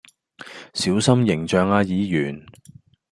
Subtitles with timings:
[0.73, 2.43] 小心形象呀議員